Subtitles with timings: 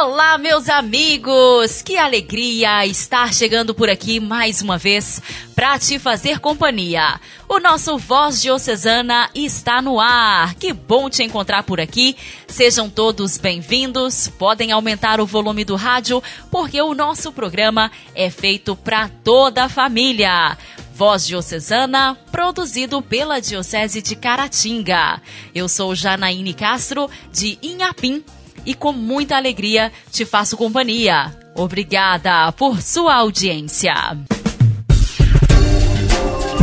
[0.00, 1.82] Olá, meus amigos!
[1.82, 5.20] Que alegria estar chegando por aqui mais uma vez
[5.56, 7.20] para te fazer companhia.
[7.48, 10.54] O nosso Voz Diocesana está no ar.
[10.54, 12.16] Que bom te encontrar por aqui.
[12.46, 14.28] Sejam todos bem-vindos.
[14.38, 19.68] Podem aumentar o volume do rádio, porque o nosso programa é feito para toda a
[19.68, 20.56] família.
[20.94, 25.20] Voz Diocesana, produzido pela Diocese de Caratinga.
[25.52, 28.24] Eu sou Janaíne Castro, de Inhapim,
[28.68, 31.34] e com muita alegria te faço companhia.
[31.54, 33.94] Obrigada por sua audiência.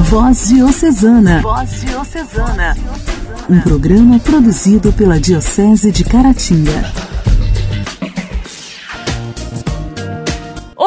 [0.04, 1.42] Voz Diocesana.
[1.42, 2.78] Voz Diocesana.
[3.50, 7.05] Um programa produzido pela Diocese de Caratinga.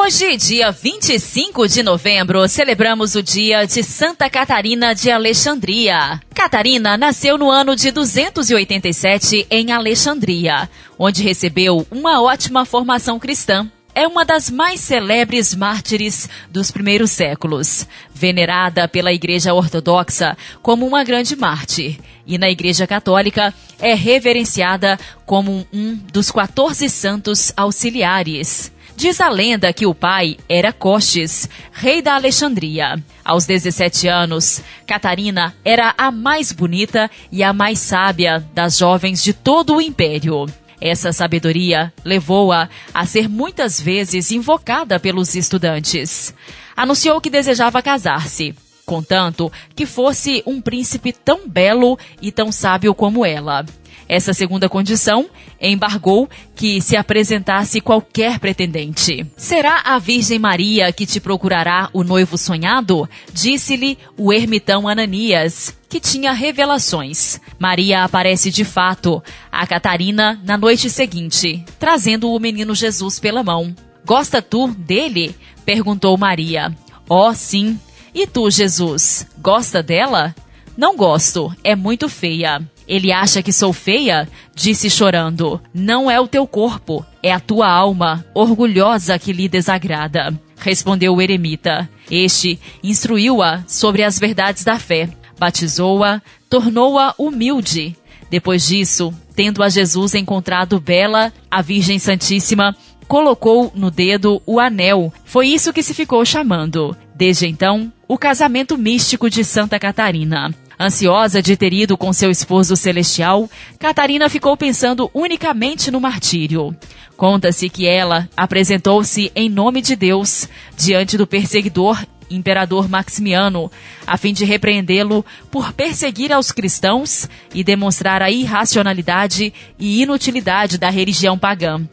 [0.08, 6.18] Hoje, dia 25 de novembro, celebramos o dia de Santa Catarina de Alexandria.
[6.34, 10.66] Catarina nasceu no ano de 287 em Alexandria,
[10.98, 17.86] onde recebeu uma ótima formação cristã é uma das mais celebres mártires dos primeiros séculos,
[18.14, 25.66] venerada pela Igreja Ortodoxa como uma grande mártir, e na Igreja Católica é reverenciada como
[25.70, 28.72] um dos 14 santos auxiliares.
[28.98, 33.00] Diz a lenda que o pai era Costes, rei da Alexandria.
[33.24, 39.32] Aos 17 anos, Catarina era a mais bonita e a mais sábia das jovens de
[39.32, 40.46] todo o império.
[40.80, 46.34] Essa sabedoria levou-a a ser muitas vezes invocada pelos estudantes.
[46.76, 48.52] Anunciou que desejava casar-se,
[48.84, 53.64] contanto que fosse um príncipe tão belo e tão sábio como ela.
[54.08, 55.28] Essa segunda condição
[55.60, 59.26] embargou que se apresentasse qualquer pretendente.
[59.36, 63.08] Será a Virgem Maria que te procurará o noivo sonhado?
[63.32, 67.38] Disse-lhe o ermitão Ananias, que tinha revelações.
[67.58, 73.74] Maria aparece de fato a Catarina na noite seguinte, trazendo o menino Jesus pela mão.
[74.06, 75.36] Gosta tu dele?
[75.66, 76.74] perguntou Maria.
[77.06, 77.78] Oh, sim.
[78.14, 80.34] E tu, Jesus, gosta dela?
[80.76, 82.62] Não gosto, é muito feia.
[82.88, 84.26] Ele acha que sou feia?
[84.54, 85.60] Disse chorando.
[85.74, 90.32] Não é o teu corpo, é a tua alma, orgulhosa que lhe desagrada.
[90.56, 91.88] Respondeu o eremita.
[92.10, 97.94] Este instruiu-a sobre as verdades da fé, batizou-a, tornou-a humilde.
[98.30, 102.74] Depois disso, tendo a Jesus encontrado bela, a Virgem Santíssima
[103.06, 105.12] colocou no dedo o anel.
[105.24, 106.96] Foi isso que se ficou chamando.
[107.14, 110.54] Desde então, o casamento místico de Santa Catarina.
[110.80, 113.50] Ansiosa de ter ido com seu esposo celestial,
[113.80, 116.76] Catarina ficou pensando unicamente no martírio.
[117.16, 122.00] Conta-se que ela apresentou-se em nome de Deus diante do perseguidor
[122.30, 123.72] imperador Maximiano,
[124.06, 130.90] a fim de repreendê-lo por perseguir aos cristãos e demonstrar a irracionalidade e inutilidade da
[130.90, 131.88] religião pagã.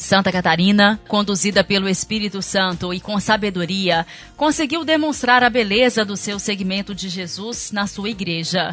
[0.00, 6.38] Santa Catarina, conduzida pelo Espírito Santo e com sabedoria, conseguiu demonstrar a beleza do seu
[6.38, 8.70] segmento de Jesus na sua igreja.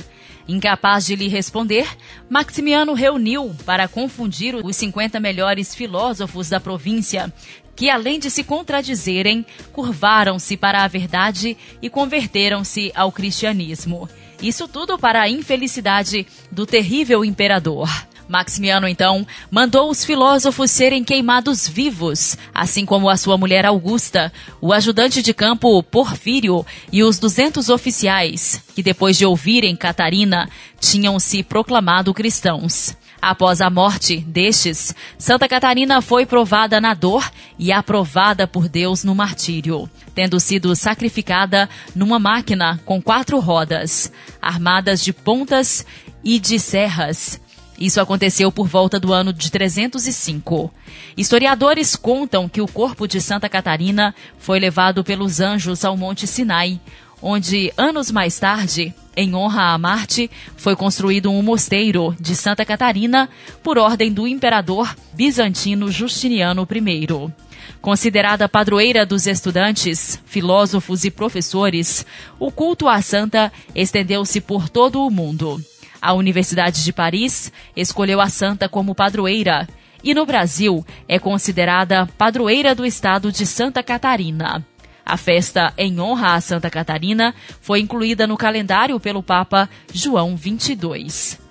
[0.47, 1.85] Incapaz de lhe responder,
[2.29, 7.31] Maximiano reuniu para confundir os 50 melhores filósofos da província,
[7.75, 14.07] que além de se contradizerem, curvaram-se para a verdade e converteram-se ao cristianismo.
[14.41, 17.89] Isso tudo para a infelicidade do terrível imperador.
[18.27, 24.73] Maximiano, então, mandou os filósofos serem queimados vivos, assim como a sua mulher Augusta, o
[24.73, 30.49] ajudante de campo Porfírio e os 200 oficiais, que depois de ouvirem Catarina,
[30.79, 32.95] tinham se proclamado cristãos.
[33.21, 39.15] Após a morte destes, Santa Catarina foi provada na dor e aprovada por Deus no
[39.15, 44.11] martírio, tendo sido sacrificada numa máquina com quatro rodas,
[44.41, 45.85] armadas de pontas
[46.23, 47.41] e de serras,
[47.77, 50.71] isso aconteceu por volta do ano de 305.
[51.15, 56.79] Historiadores contam que o corpo de Santa Catarina foi levado pelos anjos ao Monte Sinai,
[57.21, 63.29] onde, anos mais tarde, em honra a Marte, foi construído um mosteiro de Santa Catarina
[63.63, 67.33] por ordem do imperador bizantino Justiniano I.
[67.81, 72.05] Considerada padroeira dos estudantes, filósofos e professores,
[72.39, 75.61] o culto à santa estendeu-se por todo o mundo.
[76.07, 79.67] A Universidade de Paris escolheu a santa como padroeira
[80.01, 84.65] e no Brasil é considerada padroeira do estado de Santa Catarina.
[85.05, 91.41] A festa em honra a Santa Catarina foi incluída no calendário pelo Papa João 22.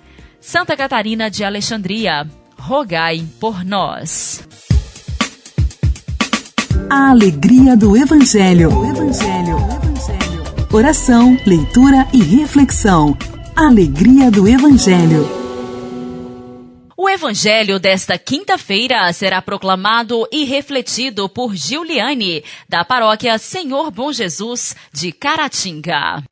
[0.41, 2.27] Santa Catarina de Alexandria,
[2.57, 4.43] rogai por nós.
[6.89, 8.71] A alegria do Evangelho.
[8.71, 9.57] Evangelho.
[9.59, 10.67] Evangelho.
[10.73, 13.15] Oração, leitura e reflexão.
[13.59, 15.27] Alegria do Evangelho.
[16.95, 24.75] O Evangelho desta quinta-feira será proclamado e refletido por Giuliane, da paróquia Senhor Bom Jesus,
[24.93, 26.23] de Caratinga.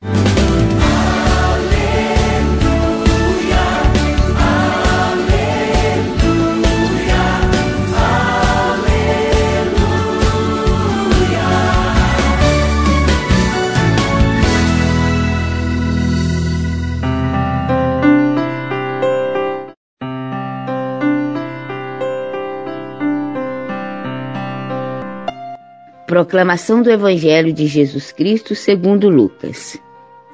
[26.15, 29.77] Proclamação do Evangelho de Jesus Cristo segundo Lucas.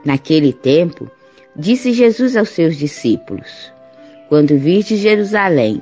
[0.06, 1.10] Naquele tempo,
[1.56, 3.74] disse Jesus aos seus discípulos:
[4.30, 5.82] Quando virdes Jerusalém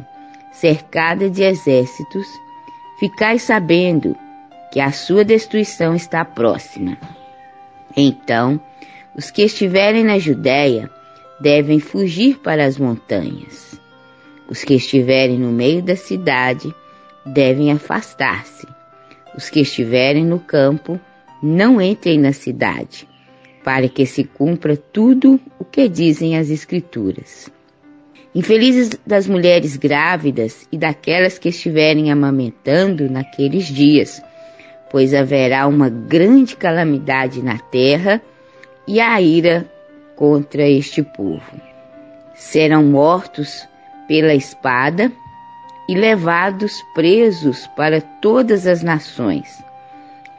[0.54, 2.26] cercada de exércitos,
[2.98, 4.16] ficai sabendo
[4.72, 6.98] que a sua destruição está próxima.
[7.94, 8.58] Então,
[9.18, 10.90] os que estiverem na Judéia
[11.42, 13.78] devem fugir para as montanhas.
[14.50, 16.74] Os que estiverem no meio da cidade
[17.26, 18.79] devem afastar-se
[19.40, 21.00] os que estiverem no campo,
[21.42, 23.08] não entrem na cidade,
[23.64, 27.50] para que se cumpra tudo o que dizem as Escrituras.
[28.36, 34.22] Infelizes das mulheres grávidas e daquelas que estiverem amamentando naqueles dias,
[34.92, 38.22] pois haverá uma grande calamidade na terra
[38.86, 39.66] e a ira
[40.18, 41.62] contra este povo.
[42.36, 43.66] Serão mortos
[44.06, 45.10] pela espada
[45.90, 49.66] e levados presos para todas as nações.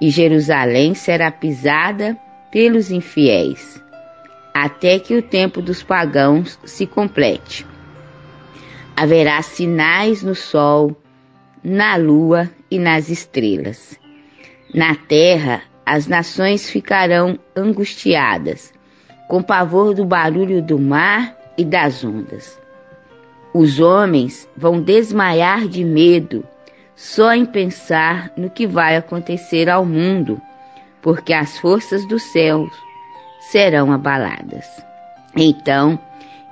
[0.00, 2.16] E Jerusalém será pisada
[2.52, 3.82] pelos infiéis,
[4.54, 7.66] até que o tempo dos pagãos se complete.
[8.96, 10.96] Haverá sinais no sol,
[11.64, 13.98] na lua e nas estrelas.
[14.72, 18.72] Na terra, as nações ficarão angustiadas,
[19.26, 22.59] com pavor do barulho do mar e das ondas.
[23.52, 26.44] Os homens vão desmaiar de medo
[26.94, 30.40] só em pensar no que vai acontecer ao mundo,
[31.02, 32.70] porque as forças dos céus
[33.50, 34.66] serão abaladas.
[35.34, 35.98] Então,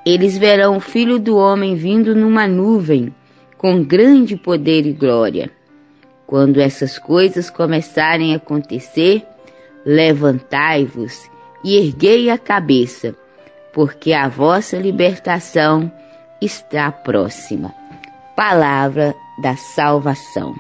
[0.05, 3.15] eles verão o Filho do Homem vindo numa nuvem,
[3.57, 5.51] com grande poder e glória.
[6.27, 9.25] Quando essas coisas começarem a acontecer,
[9.85, 11.31] levantai-vos
[11.63, 13.15] e erguei a cabeça,
[13.73, 15.93] porque a vossa libertação
[16.41, 17.75] está próxima.
[18.37, 20.55] Palavra da salvação.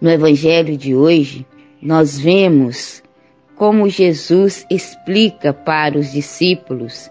[0.00, 1.46] No Evangelho de hoje,
[1.82, 3.02] nós vemos
[3.56, 7.10] como Jesus explica para os discípulos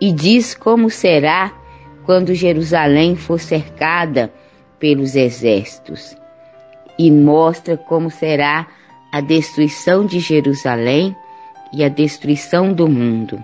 [0.00, 1.52] e diz como será
[2.04, 4.32] quando Jerusalém for cercada
[4.78, 6.17] pelos exércitos
[6.98, 8.66] e mostra como será
[9.12, 11.16] a destruição de Jerusalém
[11.72, 13.42] e a destruição do mundo.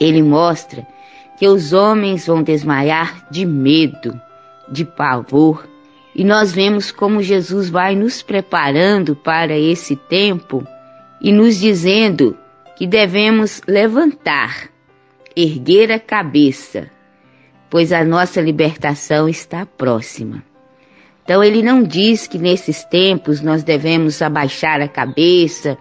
[0.00, 0.86] Ele mostra
[1.36, 4.20] que os homens vão desmaiar de medo,
[4.68, 5.68] de pavor,
[6.14, 10.66] e nós vemos como Jesus vai nos preparando para esse tempo
[11.20, 12.36] e nos dizendo
[12.76, 14.70] que devemos levantar,
[15.34, 16.90] erguer a cabeça,
[17.68, 20.42] pois a nossa libertação está próxima.
[21.26, 25.76] Então ele não diz que nesses tempos nós devemos abaixar a cabeça,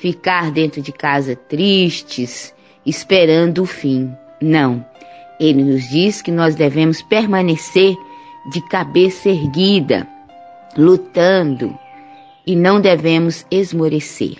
[0.00, 2.52] ficar dentro de casa tristes,
[2.84, 4.12] esperando o fim.
[4.42, 4.84] Não.
[5.38, 7.94] Ele nos diz que nós devemos permanecer
[8.50, 10.08] de cabeça erguida,
[10.76, 11.72] lutando,
[12.44, 14.38] e não devemos esmorecer.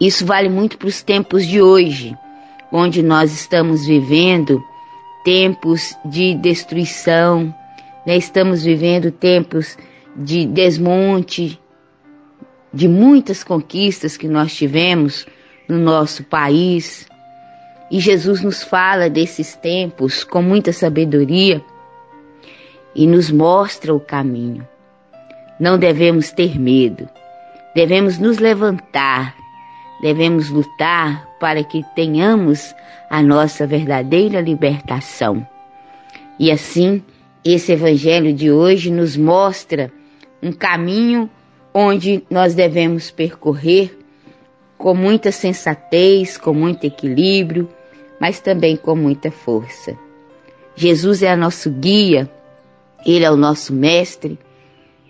[0.00, 2.16] Isso vale muito para os tempos de hoje,
[2.70, 4.62] onde nós estamos vivendo
[5.24, 7.52] tempos de destruição,
[8.06, 8.16] né?
[8.16, 9.76] Estamos vivendo tempos
[10.16, 11.58] de desmonte,
[12.72, 15.26] de muitas conquistas que nós tivemos
[15.68, 17.06] no nosso país.
[17.90, 21.62] E Jesus nos fala desses tempos com muita sabedoria
[22.94, 24.66] e nos mostra o caminho.
[25.58, 27.08] Não devemos ter medo,
[27.74, 29.36] devemos nos levantar,
[30.02, 32.74] devemos lutar para que tenhamos
[33.08, 35.46] a nossa verdadeira libertação.
[36.38, 37.02] E assim
[37.44, 39.92] esse evangelho de hoje nos mostra
[40.42, 41.28] um caminho
[41.74, 43.98] onde nós devemos percorrer
[44.78, 47.68] com muita sensatez, com muito equilíbrio,
[48.20, 49.96] mas também com muita força.
[50.74, 52.30] Jesus é nosso guia,
[53.04, 54.38] ele é o nosso mestre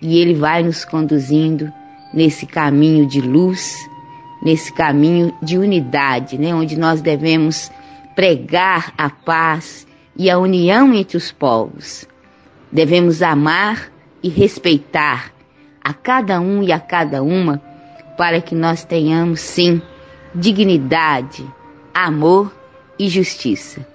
[0.03, 1.73] e ele vai nos conduzindo
[2.13, 3.77] nesse caminho de luz,
[4.43, 7.71] nesse caminho de unidade, né, onde nós devemos
[8.15, 9.87] pregar a paz
[10.17, 12.07] e a união entre os povos.
[12.75, 15.33] Devemos amar e respeitar
[15.83, 17.63] a cada um e a cada uma
[18.17, 19.81] para que nós tenhamos, sim,
[20.35, 21.47] dignidade,
[21.95, 22.53] amor
[22.99, 23.87] e justiça.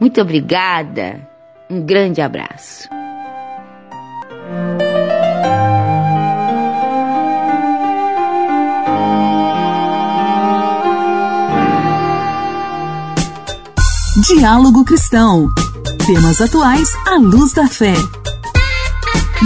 [0.00, 1.28] Muito obrigada,
[1.68, 2.88] um grande abraço.
[14.28, 15.48] Diálogo Cristão.
[16.08, 17.92] Temas atuais à luz da fé.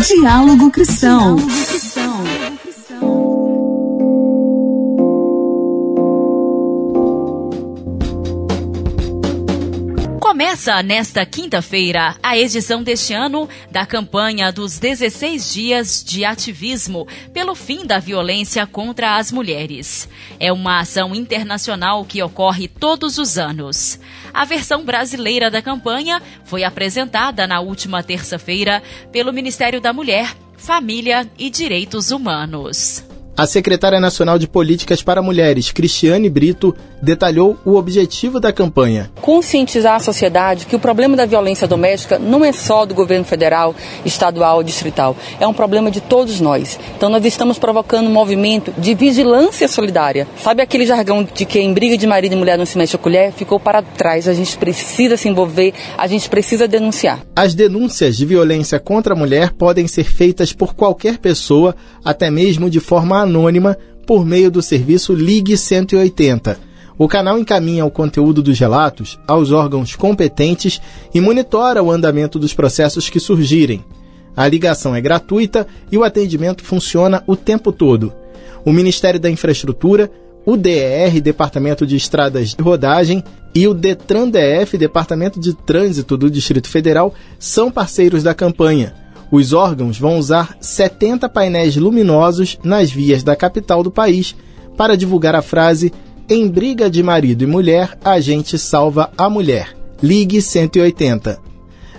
[0.07, 1.35] Diálogo Cristão.
[1.35, 1.72] Diálogo
[10.63, 17.57] Começa nesta quinta-feira a edição deste ano da campanha dos 16 dias de ativismo pelo
[17.57, 20.09] fim da violência contra as mulheres.
[20.39, 23.99] É uma ação internacional que ocorre todos os anos.
[24.33, 31.29] A versão brasileira da campanha foi apresentada na última terça-feira pelo Ministério da Mulher, Família
[31.37, 33.05] e Direitos Humanos.
[33.35, 39.11] A secretária nacional de Políticas para Mulheres, Cristiane Brito, detalhou o objetivo da campanha.
[39.23, 43.75] Conscientizar a sociedade que o problema da violência doméstica não é só do governo federal,
[44.05, 46.79] estadual ou distrital, é um problema de todos nós.
[46.95, 50.29] Então nós estamos provocando um movimento de vigilância solidária.
[50.37, 52.99] Sabe aquele jargão de que em briga de marido e mulher não se mexe a
[52.99, 53.33] colher?
[53.33, 54.29] Ficou para trás.
[54.29, 57.21] A gente precisa se envolver, a gente precisa denunciar.
[57.35, 61.75] As denúncias de violência contra a mulher podem ser feitas por qualquer pessoa,
[62.05, 63.77] até mesmo de forma anônima,
[64.07, 69.97] por meio do serviço Ligue 180 o canal encaminha o conteúdo dos relatos aos órgãos
[69.97, 70.81] competentes
[71.13, 73.85] e monitora o andamento dos processos que surgirem.
[74.37, 78.13] A ligação é gratuita e o atendimento funciona o tempo todo.
[78.65, 80.11] O Ministério da Infraestrutura,
[80.47, 83.23] o DER, Departamento de Estradas de Rodagem,
[83.55, 88.95] e o Detran DF, Departamento de Trânsito do Distrito Federal, são parceiros da campanha.
[89.33, 94.37] Os órgãos vão usar 70 painéis luminosos nas vias da capital do país
[94.77, 95.91] para divulgar a frase
[96.29, 99.75] em briga de marido e mulher, a gente salva a mulher.
[100.03, 101.41] Ligue 180.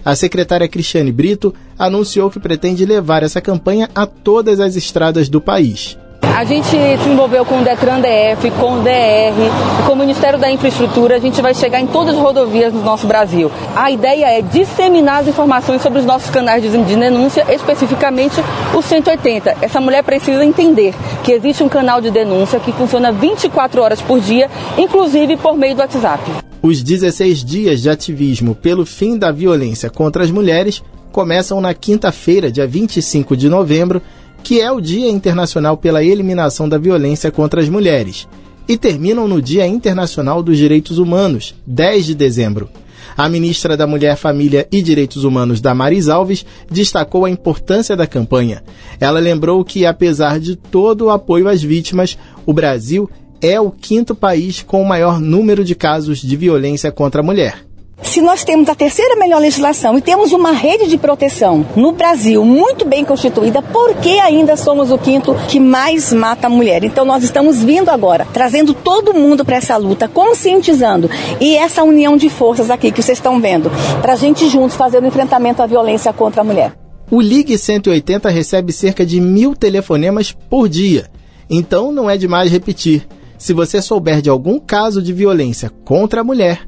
[0.05, 5.41] A secretária Cristiane Brito anunciou que pretende levar essa campanha a todas as estradas do
[5.41, 5.97] país.
[6.35, 10.49] A gente se envolveu com o Detran DF, com o DR, com o Ministério da
[10.49, 11.17] Infraestrutura.
[11.17, 13.51] A gente vai chegar em todas as rodovias do nosso Brasil.
[13.75, 18.41] A ideia é disseminar as informações sobre os nossos canais de denúncia, especificamente
[18.75, 19.57] o 180.
[19.61, 24.19] Essa mulher precisa entender que existe um canal de denúncia que funciona 24 horas por
[24.19, 26.31] dia, inclusive por meio do WhatsApp.
[26.63, 32.51] Os 16 dias de ativismo pelo fim da violência contra as mulheres começam na quinta-feira,
[32.51, 34.01] dia 25 de novembro,
[34.43, 38.27] que é o Dia Internacional pela Eliminação da Violência contra as Mulheres,
[38.67, 42.69] e terminam no Dia Internacional dos Direitos Humanos, 10 de dezembro.
[43.15, 48.63] A ministra da Mulher, Família e Direitos Humanos, Damaris Alves, destacou a importância da campanha.
[48.99, 53.09] Ela lembrou que, apesar de todo o apoio às vítimas, o Brasil
[53.41, 57.65] é o quinto país com o maior número de casos de violência contra a mulher.
[58.01, 62.43] Se nós temos a terceira melhor legislação e temos uma rede de proteção no Brasil
[62.43, 66.83] muito bem constituída, por que ainda somos o quinto que mais mata a mulher?
[66.83, 71.09] Então nós estamos vindo agora, trazendo todo mundo para essa luta, conscientizando
[71.39, 73.71] e essa união de forças aqui que vocês estão vendo,
[74.01, 76.73] para a gente juntos fazer o enfrentamento à violência contra a mulher.
[77.11, 81.09] O Ligue 180 recebe cerca de mil telefonemas por dia.
[81.49, 83.07] Então não é demais repetir.
[83.37, 86.61] Se você souber de algum caso de violência contra a mulher,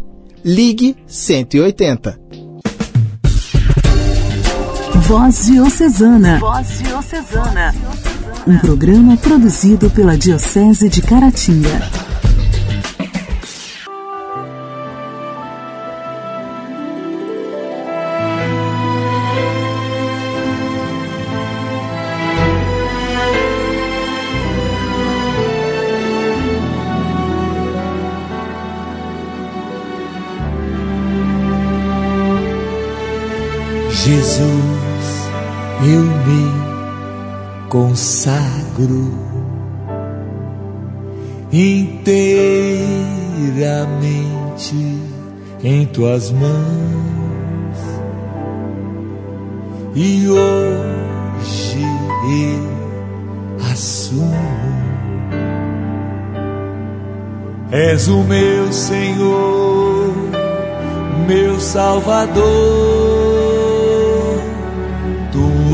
[0.47, 2.19] Ligue 180.
[5.07, 6.37] Voz Diocesana.
[6.37, 7.73] Voz Diocesana.
[8.45, 12.04] Um programa produzido pela Diocese de Caratinga.
[34.05, 35.31] Jesus,
[35.81, 36.45] eu me
[37.69, 39.12] consagro
[41.51, 42.05] inteiramente
[45.63, 46.53] em tuas mãos
[49.95, 51.81] e hoje
[52.29, 54.35] eu assumo.
[57.71, 60.13] És o meu Senhor,
[61.27, 62.94] meu Salvador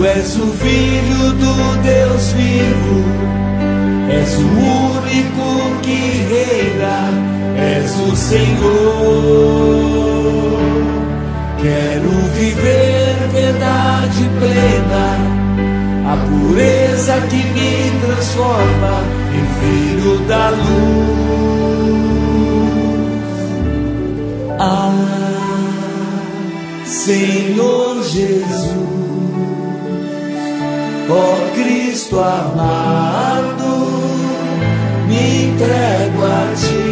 [0.01, 1.53] Tu és o Filho do
[1.83, 3.03] Deus vivo,
[4.09, 4.47] és o
[4.97, 5.47] único
[5.83, 6.97] que reina,
[7.55, 8.71] és o Senhor.
[11.61, 15.07] Quero viver verdade plena,
[16.11, 18.95] a pureza que me transforma
[19.37, 20.81] em filho da luz.
[24.59, 24.95] Ah,
[26.87, 29.00] Senhor Jesus,
[31.09, 33.71] ó Cristo amado,
[35.07, 36.91] me entrego a ti.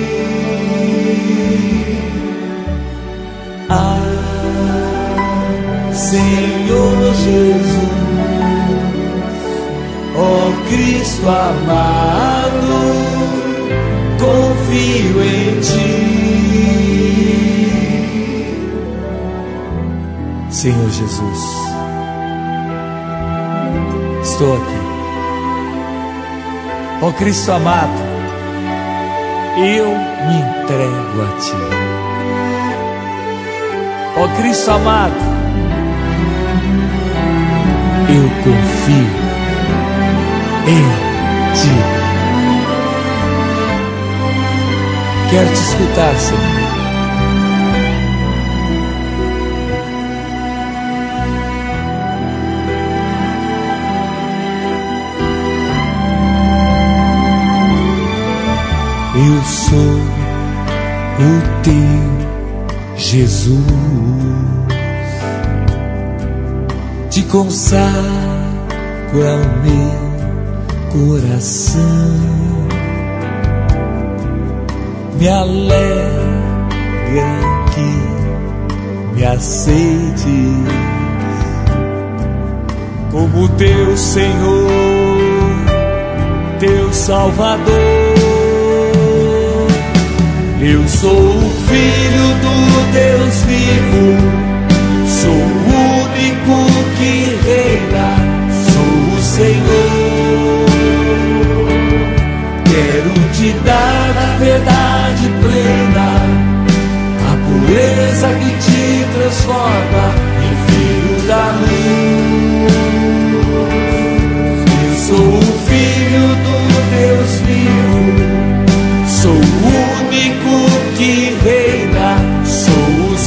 [3.70, 4.00] Ah,
[5.94, 7.68] Senhor Jesus,
[10.16, 12.78] ó Cristo amado,
[14.20, 16.20] confio em ti.
[20.50, 21.69] Senhor Jesus,
[24.40, 24.80] estou aqui.
[27.02, 27.92] Ó Cristo amado,
[29.58, 29.88] eu
[30.28, 31.58] me entrego a Ti.
[34.18, 35.14] Ó Cristo amado,
[38.08, 39.10] eu confio
[40.68, 40.86] em
[41.54, 41.76] Ti.
[45.30, 46.59] Quero te escutar, Senhor.
[59.22, 60.00] Eu sou
[61.20, 63.60] o teu Jesus.
[67.10, 67.90] Te consagro
[69.14, 70.00] ao meu
[70.90, 71.82] coração.
[75.20, 76.80] Me alegra
[77.76, 80.24] que me aceites
[83.12, 84.70] como teu Senhor,
[86.58, 88.09] teu Salvador.
[90.62, 94.18] Eu sou o filho do Deus vivo,
[95.08, 95.40] sou o
[96.04, 96.56] único
[96.98, 97.14] que
[97.48, 98.10] reina,
[98.74, 100.66] sou o Senhor.
[102.66, 106.10] Quero te dar a verdade plena,
[107.26, 110.29] a pureza que te transforma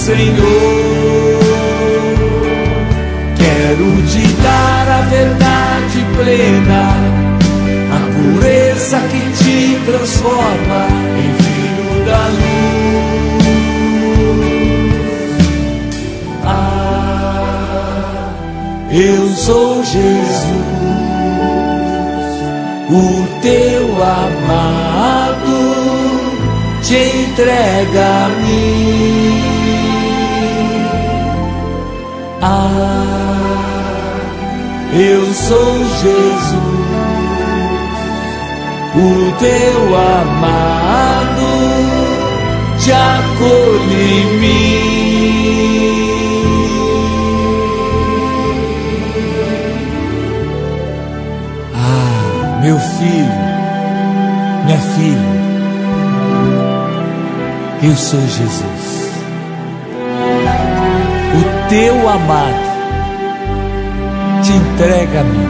[0.02, 1.38] Senhor.
[3.36, 6.84] Quero te dar a verdade plena,
[7.94, 10.82] a pureza que te transforma
[11.22, 12.82] em filho da luz.
[16.44, 18.26] Ah,
[18.90, 20.32] eu sou Jesus,
[22.90, 25.56] o teu amado
[26.82, 26.96] te
[27.28, 29.11] entrega a mim.
[32.44, 33.62] Ah,
[34.92, 36.56] eu sou Jesus,
[38.96, 41.46] o teu amado,
[42.80, 44.82] te acolhe em mim.
[51.76, 53.38] Ah, meu filho,
[54.64, 55.32] minha filha.
[57.84, 58.81] Eu sou Jesus,
[61.72, 62.54] teu amado,
[64.44, 65.48] te entrega a mim,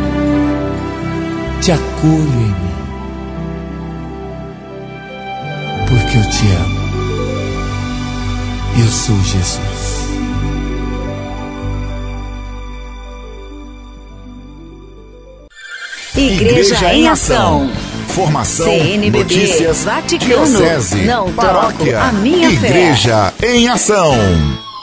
[1.61, 2.76] te acolho em mim,
[5.88, 6.82] porque eu te amo.
[8.78, 10.06] Eu sou Jesus.
[16.16, 17.68] Igreja, Igreja em Ação.
[18.06, 23.56] Formação, CNBB, notícias, Vaticano, diocese, não paróquia, troco a minha Igreja fé.
[23.56, 24.14] em Ação.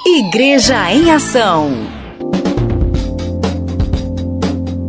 [0.05, 1.71] Igreja em Ação.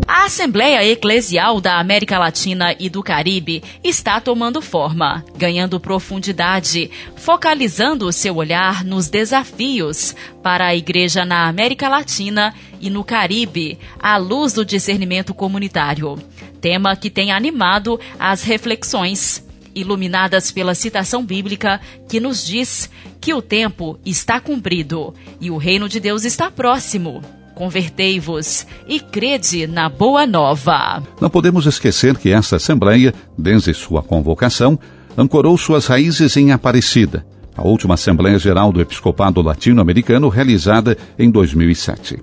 [0.06, 8.10] A Assembleia Eclesial da América Latina e do Caribe está tomando forma, ganhando profundidade, focalizando
[8.12, 14.52] seu olhar nos desafios para a Igreja na América Latina e no Caribe, à luz
[14.52, 16.16] do discernimento comunitário.
[16.60, 19.44] Tema que tem animado as reflexões,
[19.74, 25.88] iluminadas pela citação bíblica que nos diz que o tempo está cumprido e o reino
[25.88, 27.22] de Deus está próximo.
[27.54, 31.02] Convertei-vos e crede na boa nova.
[31.20, 34.78] Não podemos esquecer que essa Assembleia, desde sua convocação,
[35.16, 42.22] ancorou suas raízes em Aparecida, a última Assembleia Geral do Episcopado Latino-Americano realizada em 2007.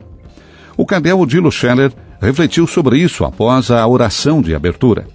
[0.76, 5.08] O Cadel Dilo Scheller refletiu sobre isso após a oração de abertura.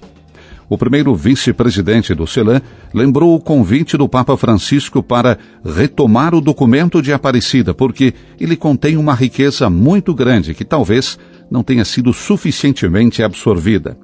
[0.72, 2.62] O primeiro vice-presidente do CELAM
[2.94, 8.96] lembrou o convite do Papa Francisco para retomar o documento de Aparecida, porque ele contém
[8.96, 11.18] uma riqueza muito grande que talvez
[11.50, 13.98] não tenha sido suficientemente absorvida.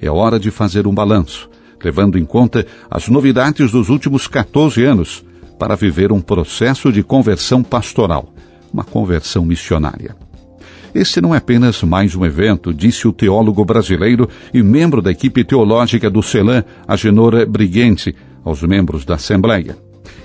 [0.00, 1.50] É hora de fazer um balanço,
[1.84, 5.22] levando em conta as novidades dos últimos 14 anos,
[5.58, 8.32] para viver um processo de conversão pastoral,
[8.72, 10.16] uma conversão missionária.
[10.94, 15.44] Este não é apenas mais um evento, disse o teólogo brasileiro e membro da equipe
[15.44, 19.78] teológica do CELAM, Agenor Briguente, aos membros da Assembleia.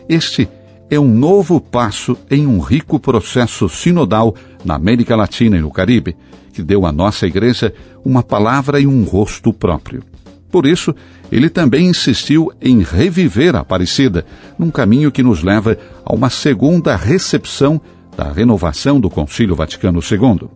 [0.10, 0.50] Este
[0.90, 6.16] é um novo passo em um rico processo sinodal na América Latina e no Caribe,
[6.52, 7.74] que deu à nossa igreja
[8.04, 10.04] uma palavra e um rosto próprio.
[10.52, 10.96] Por isso,
[11.32, 14.26] ele também insistiu em reviver a Aparecida,
[14.58, 17.82] num caminho que nos leva a uma segunda recepção
[18.16, 20.48] da renovação do Concílio Vaticano II.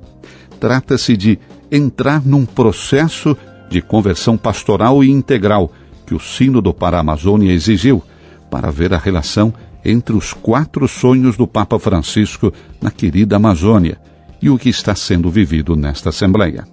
[0.60, 1.40] Trata-se de
[1.72, 3.38] entrar num processo
[3.70, 5.72] de conversão pastoral e integral
[6.06, 8.02] que o Sínodo para a Amazônia exigiu
[8.50, 9.54] para ver a relação
[9.86, 14.00] entre os quatro sonhos do Papa Francisco na querida Amazônia
[14.42, 16.68] e o que está sendo vivido nesta Assembleia.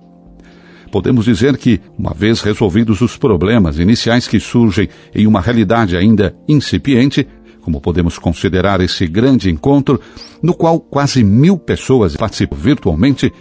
[0.90, 6.34] Podemos dizer que, uma vez resolvidos os problemas iniciais que surgem em uma realidade ainda
[6.48, 7.26] incipiente,
[7.66, 10.00] como podemos considerar esse grande encontro,
[10.40, 13.32] no qual quase mil pessoas participam virtualmente,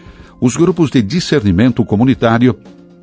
[0.41, 2.57] os grupos de discernimento comunitário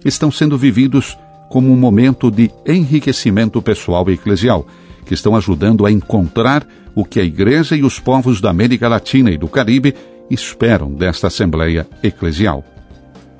[0.04, 1.16] estão sendo vividos
[1.48, 4.66] como um momento de enriquecimento pessoal e eclesial,
[5.06, 9.30] que estão ajudando a encontrar o que a Igreja e os povos da América Latina
[9.30, 9.94] e do Caribe
[10.28, 12.64] esperam desta Assembleia Eclesial.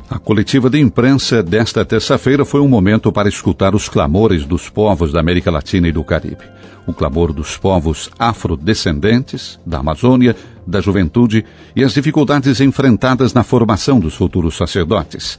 [0.09, 5.11] A coletiva de imprensa desta terça-feira foi um momento para escutar os clamores dos povos
[5.11, 6.45] da América Latina e do Caribe.
[6.87, 10.35] O clamor dos povos afrodescendentes, da Amazônia,
[10.67, 11.45] da juventude
[11.77, 15.39] e as dificuldades enfrentadas na formação dos futuros sacerdotes.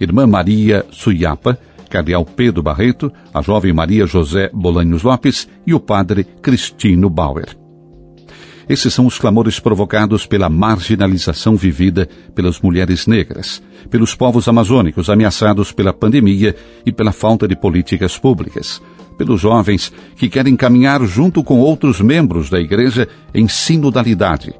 [0.00, 6.24] Irmã Maria Suyapa, Cardeal Pedro Barreto, a jovem Maria José Bolanhos Lopes e o padre
[6.24, 7.56] Cristino Bauer.
[8.68, 15.72] Esses são os clamores provocados pela marginalização vivida pelas mulheres negras, pelos povos amazônicos ameaçados
[15.72, 16.54] pela pandemia
[16.86, 18.80] e pela falta de políticas públicas,
[19.20, 24.54] pelos jovens que querem caminhar junto com outros membros da Igreja em sinodalidade,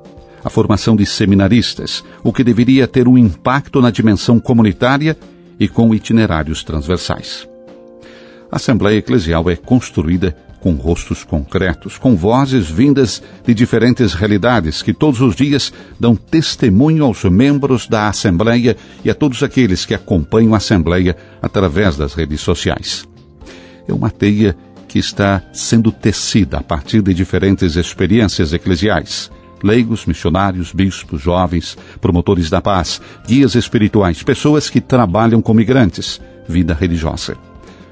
[0.44, 5.16] a formação de seminaristas, o que deveria ter um impacto na dimensão comunitária
[5.58, 7.48] e com itinerários transversais.
[8.52, 14.92] A Assembleia Eclesial é construída com rostos concretos, com vozes vindas de diferentes realidades que
[14.92, 20.52] todos os dias dão testemunho aos membros da Assembleia e a todos aqueles que acompanham
[20.52, 23.08] a Assembleia através das redes sociais.
[23.90, 29.30] É uma teia que está sendo tecida a partir de diferentes experiências eclesiais.
[29.64, 36.72] Leigos, missionários, bispos, jovens, promotores da paz, guias espirituais, pessoas que trabalham com migrantes, vida
[36.72, 37.36] religiosa.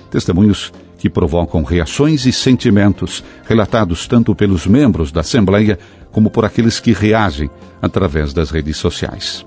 [0.08, 5.78] Testemunhos que provocam reações e sentimentos relatados tanto pelos membros da Assembleia
[6.12, 7.50] como por aqueles que reagem
[7.82, 9.44] através das redes sociais.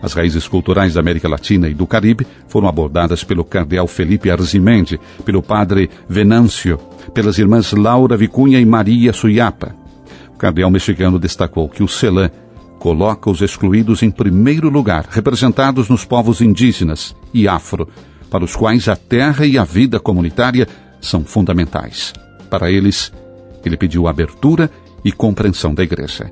[0.00, 4.98] As raízes culturais da América Latina e do Caribe foram abordadas pelo cardeal Felipe Arzimendi,
[5.24, 6.78] pelo padre Venâncio,
[7.12, 9.74] pelas irmãs Laura Vicunha e Maria Suyapa.
[10.34, 12.30] O cardeal mexicano destacou que o CELAM
[12.78, 17.88] coloca os excluídos em primeiro lugar, representados nos povos indígenas e afro,
[18.30, 20.68] para os quais a terra e a vida comunitária
[21.00, 22.12] são fundamentais.
[22.48, 23.12] Para eles,
[23.64, 24.70] ele pediu abertura
[25.04, 26.30] e compreensão da Igreja.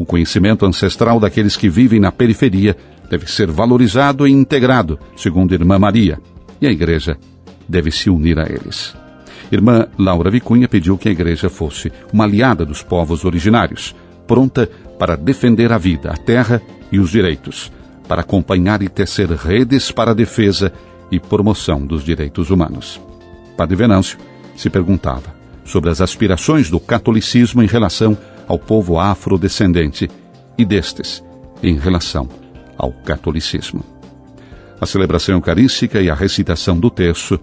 [0.00, 2.74] O conhecimento ancestral daqueles que vivem na periferia
[3.10, 6.18] deve ser valorizado e integrado, segundo Irmã Maria,
[6.58, 7.18] e a Igreja
[7.68, 8.96] deve se unir a eles.
[9.52, 13.94] Irmã Laura Vicunha pediu que a Igreja fosse uma aliada dos povos originários,
[14.26, 14.66] pronta
[14.98, 17.70] para defender a vida, a terra e os direitos,
[18.08, 20.72] para acompanhar e tecer redes para a defesa
[21.10, 22.98] e promoção dos direitos humanos.
[23.54, 24.16] Padre Venâncio
[24.56, 28.16] se perguntava sobre as aspirações do catolicismo em relação
[28.50, 30.10] ao povo afrodescendente
[30.58, 31.22] e destes
[31.62, 32.28] em relação
[32.76, 33.84] ao catolicismo.
[34.80, 37.38] A celebração eucarística e a recitação do terço,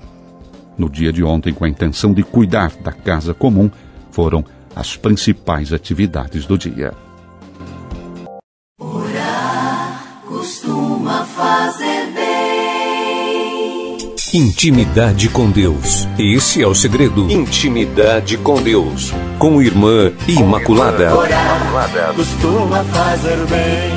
[0.78, 3.72] no dia de ontem, com a intenção de cuidar da casa comum,
[4.12, 4.44] foram
[4.76, 6.94] as principais atividades do dia.
[8.78, 11.97] Orar costuma fazer
[14.38, 16.08] Intimidade com Deus.
[16.20, 17.28] Esse é o segredo.
[17.28, 19.12] Intimidade com Deus.
[19.40, 21.18] Com Irmã Imaculada.
[21.18, 23.90] Orar costuma fazer bem.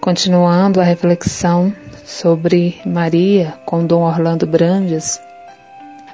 [0.00, 1.70] Continuando a reflexão
[2.06, 5.20] sobre Maria com Dom Orlando Brandes,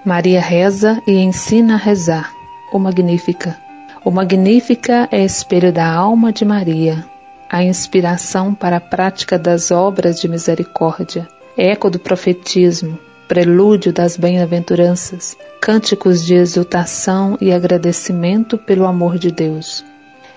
[0.04, 2.32] Maria reza e ensina a rezar.
[2.72, 3.56] O Magnífica.
[4.04, 7.06] O Magnífica é espelho da alma de Maria
[7.48, 15.36] a inspiração para a prática das obras de misericórdia, eco do profetismo, prelúdio das bem-aventuranças,
[15.60, 19.84] cânticos de exultação e agradecimento pelo amor de Deus.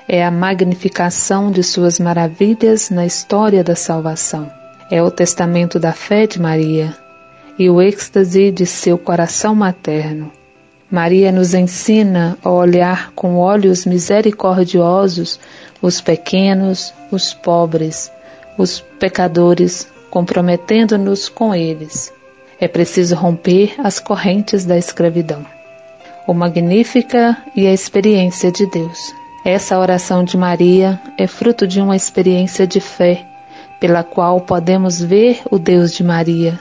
[0.07, 4.51] É a magnificação de suas maravilhas na história da salvação.
[4.89, 6.97] É o testamento da fé de Maria
[7.59, 10.31] e o êxtase de seu coração materno.
[10.89, 15.39] Maria nos ensina a olhar com olhos misericordiosos
[15.81, 18.11] os pequenos, os pobres,
[18.57, 22.11] os pecadores, comprometendo-nos com eles.
[22.59, 25.45] É preciso romper as correntes da escravidão.
[26.27, 28.99] O Magnífica e a experiência de Deus.
[29.45, 33.25] Essa oração de Maria é fruto de uma experiência de fé,
[33.79, 36.59] pela qual podemos ver o Deus de Maria,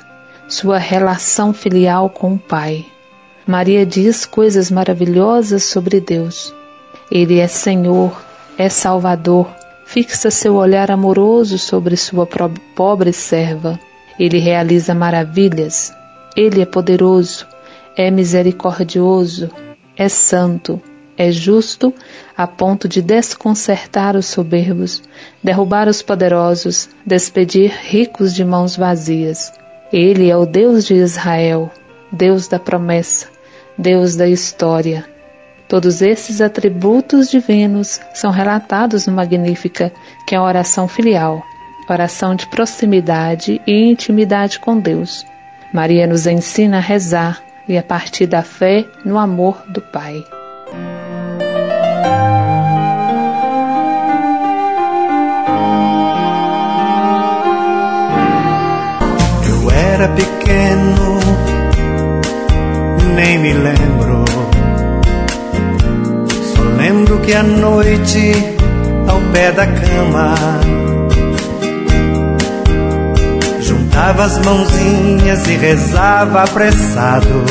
[0.48, 2.86] sua relação filial com o Pai.
[3.44, 6.54] Maria diz coisas maravilhosas sobre Deus.
[7.10, 8.27] Ele é Senhor,
[8.58, 9.48] é Salvador,
[9.86, 12.28] fixa seu olhar amoroso sobre sua
[12.74, 13.78] pobre serva.
[14.18, 15.94] Ele realiza maravilhas.
[16.36, 17.46] Ele é poderoso,
[17.96, 19.48] é misericordioso,
[19.96, 20.82] é santo,
[21.16, 21.94] é justo
[22.36, 25.02] a ponto de desconcertar os soberbos,
[25.42, 29.52] derrubar os poderosos, despedir ricos de mãos vazias.
[29.92, 31.70] Ele é o Deus de Israel,
[32.10, 33.28] Deus da promessa,
[33.76, 35.17] Deus da história.
[35.68, 39.92] Todos esses atributos divinos são relatados no Magnífica,
[40.26, 41.42] que é a oração filial,
[41.88, 45.26] oração de proximidade e intimidade com Deus.
[45.72, 50.24] Maria nos ensina a rezar e a partir da fé no amor do Pai.
[59.46, 61.20] Eu era pequeno,
[63.14, 63.97] nem me lembro.
[67.08, 68.32] Lembro que à noite,
[69.08, 70.34] ao pé da cama,
[73.60, 77.44] juntava as mãozinhas e rezava apressado.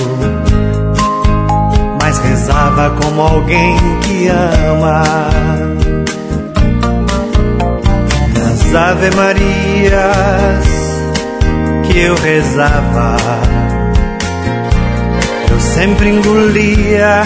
[1.99, 5.03] Mas rezava como alguém que ama.
[8.35, 10.67] Nas Ave Marias
[11.87, 13.17] que eu rezava,
[15.49, 17.23] eu sempre engolia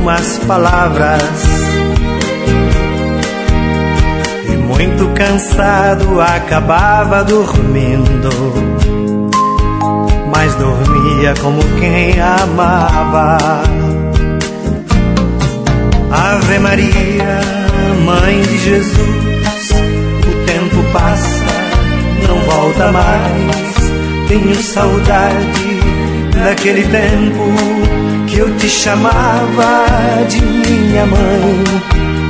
[0.00, 1.68] umas palavras
[4.78, 8.30] muito cansado, acabava dormindo.
[10.32, 13.38] Mas dormia como quem amava.
[16.10, 17.40] Ave Maria,
[18.04, 19.70] Mãe de Jesus,
[20.22, 21.44] o tempo passa,
[22.26, 24.28] não volta mais.
[24.28, 25.80] Tenho saudade
[26.34, 27.97] daquele tempo
[28.38, 31.64] eu te chamava de minha mãe.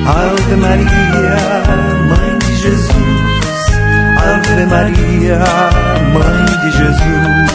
[0.07, 1.37] Ave Maria,
[2.09, 2.91] Mãe Jesus,
[4.17, 5.39] Ave Maria,
[6.15, 7.49] Mãe de Jesus.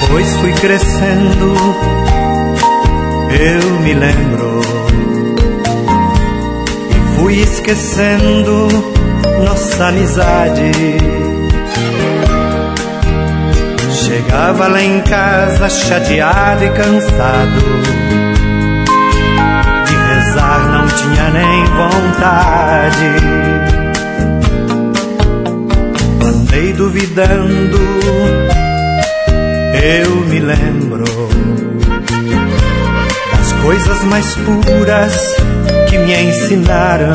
[0.00, 1.54] Depois fui crescendo,
[3.38, 4.60] eu me lembro,
[7.26, 8.68] fui esquecendo
[9.44, 10.70] nossa amizade
[13.90, 17.60] Chegava lá em casa chateado e cansado.
[19.86, 23.10] De rezar não tinha nem vontade.
[26.24, 27.78] Andei duvidando,
[29.82, 31.04] eu me lembro
[33.32, 37.14] das coisas mais puras que me ensinaram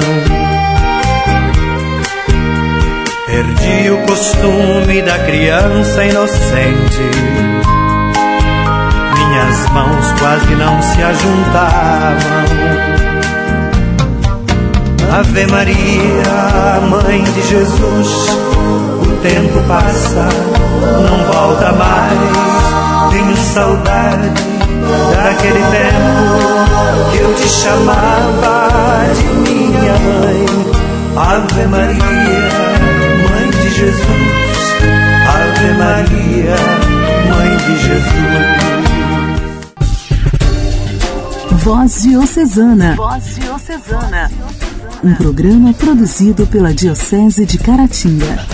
[3.31, 7.01] Perdi o costume da criança inocente.
[9.15, 12.41] Minhas mãos quase não se ajuntavam.
[15.17, 18.29] Ave Maria, Mãe de Jesus,
[19.01, 20.27] o tempo passa,
[21.09, 23.11] não volta mais.
[23.11, 24.29] Tenho saudade
[25.15, 26.70] daquele tempo
[27.19, 30.45] eu te chamava de minha mãe.
[31.15, 32.71] Ave Maria.
[33.81, 33.97] Jesus,
[35.27, 36.55] Ave Maria,
[37.29, 38.03] Mãe de Jesus.
[41.63, 42.95] Voz Diocesana.
[42.95, 44.29] Voz Diocesana.
[45.03, 48.45] Um programa produzido pela Diocese de Caratinga.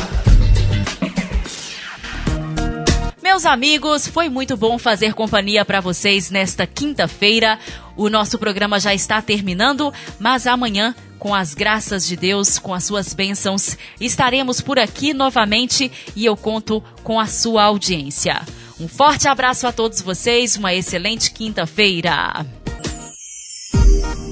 [3.38, 7.60] Meus amigos, foi muito bom fazer companhia para vocês nesta quinta-feira.
[7.96, 12.86] O nosso programa já está terminando, mas amanhã, com as graças de Deus, com as
[12.86, 18.42] suas bênçãos, estaremos por aqui novamente e eu conto com a sua audiência.
[18.80, 22.44] Um forte abraço a todos vocês, uma excelente quinta-feira.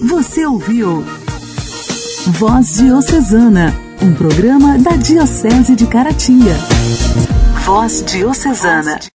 [0.10, 1.06] Você ouviu
[2.26, 6.56] Voz Diocesana, um programa da Diocese de Caratinga.
[7.66, 9.00] Voz Diocesana.